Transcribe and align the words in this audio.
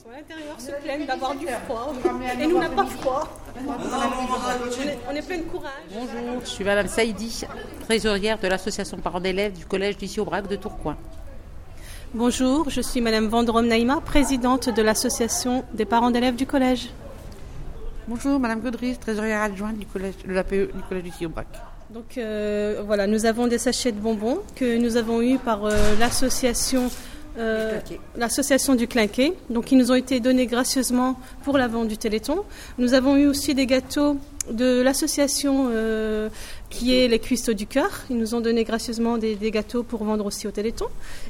sont 0.00 0.10
à 0.10 0.16
l'intérieur, 0.16 0.58
se 0.58 0.70
plaignent 0.82 1.06
d'avoir 1.06 1.34
du 1.34 1.46
froid. 1.46 1.92
Et 2.40 2.46
nous, 2.46 2.56
on 2.56 2.60
n'a 2.60 2.68
pas 2.70 2.86
froid. 2.86 3.28
On 5.10 5.14
est, 5.14 5.22
plein 5.22 5.38
de 5.38 5.42
courage. 5.42 5.72
Bonjour, 5.92 6.40
je 6.42 6.48
suis 6.48 6.64
Madame 6.64 6.88
Saïdi, 6.88 7.44
trésorière 7.84 8.38
de 8.38 8.48
l'association 8.48 8.96
parents 8.98 9.20
d'élèves 9.20 9.52
du 9.52 9.66
collège 9.66 9.98
d'ici 9.98 10.20
au 10.20 10.24
Brac 10.24 10.48
de 10.48 10.56
Tourcoing. 10.56 10.96
Bonjour, 12.14 12.70
je 12.70 12.80
suis 12.80 13.00
Madame 13.00 13.26
Vendrom 13.26 13.66
Naïma, 13.66 14.00
présidente 14.00 14.70
de 14.70 14.82
l'association 14.82 15.64
des 15.74 15.84
parents 15.84 16.10
d'élèves 16.10 16.36
du 16.36 16.46
collège. 16.46 16.90
Bonjour, 18.08 18.40
Madame 18.40 18.60
Gaudry, 18.60 18.96
trésorière 18.96 19.42
adjointe 19.42 19.78
du 19.78 19.86
collège, 19.86 20.14
de 20.26 20.32
l'APE 20.32 20.74
du 20.74 20.82
collège 20.88 21.04
d'ici 21.04 21.26
au 21.26 21.28
Brac. 21.28 21.48
Donc 21.90 22.16
euh, 22.16 22.82
voilà, 22.86 23.06
nous 23.06 23.26
avons 23.26 23.48
des 23.48 23.58
sachets 23.58 23.92
de 23.92 23.98
bonbons 23.98 24.38
que 24.54 24.78
nous 24.78 24.96
avons 24.96 25.20
eus 25.20 25.38
par 25.38 25.64
euh, 25.64 25.74
l'association 25.98 26.88
euh, 27.38 27.80
l'association 28.16 28.74
du 28.74 28.86
Clinquet. 28.86 29.34
Donc, 29.50 29.72
ils 29.72 29.78
nous 29.78 29.92
ont 29.92 29.94
été 29.94 30.20
donnés 30.20 30.46
gracieusement 30.46 31.18
pour 31.44 31.58
la 31.58 31.68
vente 31.68 31.88
du 31.88 31.96
Téléthon. 31.96 32.44
Nous 32.78 32.94
avons 32.94 33.16
eu 33.16 33.26
aussi 33.26 33.54
des 33.54 33.66
gâteaux 33.66 34.16
de 34.50 34.80
l'association 34.80 35.68
euh, 35.70 36.28
qui 36.70 36.96
est 36.96 37.08
les 37.08 37.18
Cuistots 37.18 37.52
du 37.52 37.66
Cœur. 37.66 37.90
Ils 38.10 38.18
nous 38.18 38.34
ont 38.34 38.40
donné 38.40 38.64
gracieusement 38.64 39.16
des, 39.16 39.36
gâteaux 39.50 39.82
pour 39.82 40.04
vendre 40.04 40.26
aussi 40.26 40.46
au 40.48 40.50
Téléthon. 40.50 40.86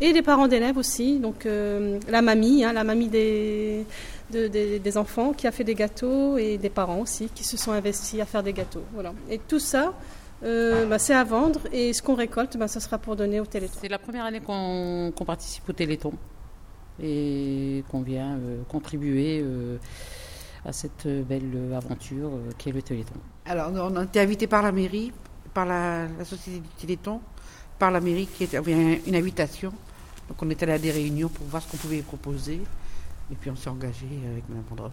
Et 0.00 0.12
des 0.12 0.22
parents 0.22 0.48
d'élèves 0.48 0.78
aussi. 0.78 1.18
Donc, 1.18 1.46
euh, 1.46 1.98
la 2.08 2.22
mamie, 2.22 2.64
hein, 2.64 2.72
la 2.72 2.84
mamie 2.84 3.08
des, 3.08 3.84
des 4.30 4.98
enfants 4.98 5.32
qui 5.32 5.46
a 5.46 5.52
fait 5.52 5.64
des 5.64 5.74
gâteaux 5.74 6.38
et 6.38 6.58
des 6.58 6.70
parents 6.70 7.00
aussi 7.00 7.28
qui 7.34 7.44
se 7.44 7.56
sont 7.56 7.72
investis 7.72 8.20
à 8.20 8.26
faire 8.26 8.42
des 8.42 8.52
gâteaux. 8.52 8.84
Voilà. 8.94 9.12
Et 9.30 9.38
tout 9.38 9.60
ça, 9.60 9.92
euh, 10.44 10.86
bah, 10.86 10.98
c'est 10.98 11.14
à 11.14 11.24
vendre 11.24 11.60
et 11.72 11.92
ce 11.92 12.02
qu'on 12.02 12.14
récolte, 12.14 12.56
bah, 12.56 12.68
ça 12.68 12.80
sera 12.80 12.98
pour 12.98 13.16
donner 13.16 13.40
au 13.40 13.46
Téléthon. 13.46 13.78
C'est 13.80 13.88
la 13.88 13.98
première 13.98 14.24
année 14.24 14.40
qu'on 14.40 15.12
participe 15.26 15.68
au 15.68 15.72
Téléthon 15.72 16.12
et 17.02 17.82
qu'on 17.90 18.02
vient 18.02 18.36
euh, 18.36 18.62
contribuer 18.68 19.40
euh, 19.42 19.78
à 20.64 20.72
cette 20.72 21.06
belle 21.06 21.72
aventure 21.74 22.30
qui 22.58 22.68
est 22.68 22.72
le 22.72 22.82
Téléthon. 22.82 23.14
Alors, 23.46 23.70
on 23.72 23.96
a 23.96 24.04
été 24.04 24.20
invité 24.20 24.46
par 24.46 24.62
la 24.62 24.72
mairie, 24.72 25.12
par 25.54 25.64
la, 25.66 26.08
société 26.24 26.60
du 26.60 26.68
Téléthon, 26.78 27.20
par 27.78 27.90
la 27.90 28.00
mairie 28.00 28.26
qui 28.26 28.54
avait 28.56 29.00
une 29.06 29.16
invitation. 29.16 29.72
Donc, 30.28 30.42
on 30.42 30.50
est 30.50 30.62
allé 30.62 30.72
à 30.72 30.78
des 30.78 30.90
réunions 30.90 31.28
pour 31.28 31.46
voir 31.46 31.62
ce 31.62 31.70
qu'on 31.70 31.76
pouvait 31.78 32.02
proposer. 32.02 32.60
Et 33.32 33.34
puis, 33.34 33.50
on 33.50 33.56
s'est 33.56 33.70
engagé 33.70 34.06
avec 34.30 34.48
Mme 34.48 34.62
Pandrov 34.64 34.92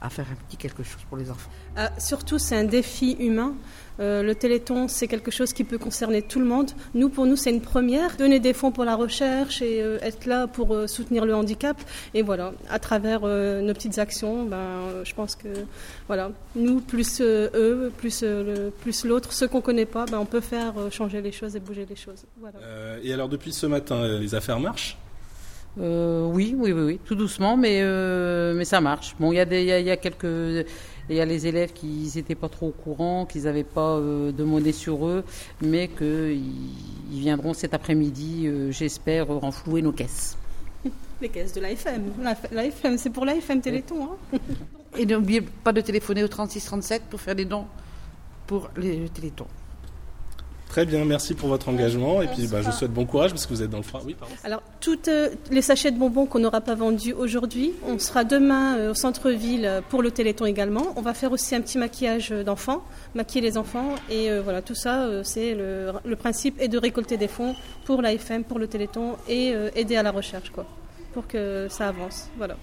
à 0.00 0.10
faire 0.10 0.26
un 0.30 0.34
petit 0.46 0.56
quelque 0.56 0.82
chose 0.82 1.02
pour 1.08 1.16
les 1.16 1.30
enfants. 1.30 1.50
Ah, 1.76 1.90
surtout, 1.98 2.38
c'est 2.38 2.56
un 2.56 2.64
défi 2.64 3.16
humain. 3.18 3.54
Euh, 4.00 4.22
le 4.22 4.34
Téléthon, 4.36 4.86
c'est 4.86 5.08
quelque 5.08 5.32
chose 5.32 5.52
qui 5.52 5.64
peut 5.64 5.78
concerner 5.78 6.22
tout 6.22 6.38
le 6.38 6.46
monde. 6.46 6.70
Nous, 6.94 7.08
pour 7.08 7.26
nous, 7.26 7.34
c'est 7.34 7.50
une 7.50 7.60
première. 7.60 8.16
Donner 8.16 8.38
des 8.38 8.52
fonds 8.52 8.70
pour 8.70 8.84
la 8.84 8.94
recherche 8.94 9.60
et 9.60 9.82
euh, 9.82 9.98
être 10.02 10.26
là 10.26 10.46
pour 10.46 10.72
euh, 10.72 10.86
soutenir 10.86 11.26
le 11.26 11.34
handicap. 11.34 11.76
Et 12.14 12.22
voilà, 12.22 12.52
à 12.70 12.78
travers 12.78 13.22
nos 13.22 13.74
petites 13.74 13.98
actions, 13.98 14.44
ben, 14.44 15.02
je 15.04 15.14
pense 15.14 15.34
que 15.34 15.48
voilà, 16.06 16.30
nous, 16.54 16.80
plus 16.80 17.20
eux, 17.20 17.92
plus, 17.96 18.24
plus 18.80 19.04
l'autre, 19.04 19.32
ceux 19.32 19.48
qu'on 19.48 19.58
ne 19.58 19.62
connaît 19.62 19.86
pas, 19.86 20.04
ben, 20.06 20.18
on 20.18 20.26
peut 20.26 20.40
faire 20.40 20.74
changer 20.90 21.20
les 21.20 21.32
choses 21.32 21.56
et 21.56 21.60
bouger 21.60 21.86
les 21.88 21.96
choses. 21.96 22.24
et 23.02 23.12
alors, 23.12 23.28
depuis 23.28 23.52
ce 23.52 23.66
matin, 23.66 24.06
les 24.06 24.34
affaires 24.34 24.60
marchent? 24.60 24.96
Euh, 25.80 26.26
oui, 26.26 26.54
oui, 26.56 26.72
oui, 26.72 26.82
oui, 26.82 27.00
tout 27.04 27.14
doucement, 27.14 27.56
mais, 27.56 27.80
euh, 27.82 28.54
mais 28.54 28.64
ça 28.64 28.80
marche. 28.80 29.14
Bon, 29.20 29.32
il 29.32 29.36
y, 29.36 29.40
a 29.40 29.44
des, 29.44 29.64
y, 29.64 29.90
a, 29.90 29.96
quelques. 29.96 30.66
Il 31.08 31.16
y 31.16 31.20
a 31.20 31.24
les 31.24 31.46
élèves 31.46 31.72
qui 31.72 32.10
n'étaient 32.14 32.34
pas 32.34 32.48
trop 32.48 32.68
au 32.68 32.72
courant, 32.72 33.26
qu'ils 33.26 33.44
n'avaient 33.44 33.64
pas 33.64 33.96
euh, 33.96 34.32
de 34.32 34.44
monnaie 34.44 34.72
sur 34.72 35.06
eux, 35.06 35.24
mais 35.62 35.88
qu'ils 35.88 36.42
ils 37.10 37.20
viendront 37.20 37.54
cet 37.54 37.74
après-midi, 37.74 38.48
j'espère, 38.70 39.28
renflouer 39.28 39.82
nos 39.82 39.92
caisses. 39.92 40.36
Les 41.20 41.28
caisses 41.28 41.52
de 41.52 41.60
l'AFM. 41.60 42.12
L'AFM, 42.52 42.98
c'est 42.98 43.10
pour 43.10 43.24
l'AFM 43.24 43.60
Téléthon. 43.60 44.04
Hein 44.04 44.38
Et 44.96 45.06
n'oubliez 45.06 45.40
pas 45.40 45.72
de 45.72 45.80
téléphoner 45.80 46.22
au 46.22 46.28
3637 46.28 47.04
pour 47.08 47.20
faire 47.20 47.34
des 47.34 47.44
dons 47.44 47.66
pour 48.46 48.70
les 48.76 49.08
Téléthons. 49.08 49.46
Très 50.78 50.86
bien, 50.86 51.04
merci 51.04 51.34
pour 51.34 51.48
votre 51.48 51.68
engagement. 51.68 52.22
Et 52.22 52.28
puis, 52.28 52.46
bah, 52.46 52.62
je 52.62 52.66
vous 52.66 52.72
souhaite 52.72 52.92
bon 52.92 53.04
courage 53.04 53.32
parce 53.32 53.46
que 53.46 53.52
vous 53.52 53.64
êtes 53.64 53.70
dans 53.70 53.78
le. 53.78 53.84
Oui, 54.06 54.14
pardon. 54.14 54.32
Alors, 54.44 54.62
toutes 54.80 55.08
euh, 55.08 55.30
les 55.50 55.60
sachets 55.60 55.90
de 55.90 55.98
bonbons 55.98 56.26
qu'on 56.26 56.38
n'aura 56.38 56.60
pas 56.60 56.76
vendus 56.76 57.12
aujourd'hui, 57.14 57.72
on 57.84 57.98
sera 57.98 58.22
demain 58.22 58.78
euh, 58.78 58.92
au 58.92 58.94
centre-ville 58.94 59.66
euh, 59.66 59.80
pour 59.80 60.02
le 60.02 60.12
Téléthon 60.12 60.46
également. 60.46 60.92
On 60.94 61.02
va 61.02 61.14
faire 61.14 61.32
aussi 61.32 61.56
un 61.56 61.62
petit 61.62 61.78
maquillage 61.78 62.30
d'enfants, 62.30 62.84
maquiller 63.16 63.40
les 63.40 63.58
enfants. 63.58 63.96
Et 64.08 64.30
voilà, 64.38 64.62
tout 64.62 64.76
ça, 64.76 65.04
c'est 65.24 65.52
le, 65.52 65.90
le, 66.04 66.14
principe 66.14 66.60
est 66.60 66.68
de 66.68 66.78
récolter 66.78 67.16
des 67.16 67.26
fonds 67.26 67.56
pour 67.84 68.00
l'AFM, 68.00 68.44
pour 68.44 68.60
le 68.60 68.68
Téléthon 68.68 69.16
et 69.28 69.54
aider 69.74 69.96
à 69.96 70.04
la 70.04 70.12
recherche, 70.12 70.50
quoi, 70.50 70.64
pour 71.12 71.26
que 71.26 71.66
ça 71.68 71.88
avance. 71.88 72.28
Voilà. 72.36 72.54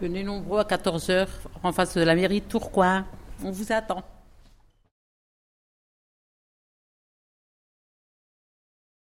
Venez 0.00 0.24
nombreux 0.24 0.60
à 0.60 0.64
14h 0.64 1.26
en 1.62 1.72
face 1.72 1.98
de 1.98 2.02
la 2.02 2.14
mairie 2.14 2.40
de 2.40 2.46
Tourcoing. 2.46 3.04
On 3.44 3.50
vous 3.50 3.70
attend. 3.74 4.02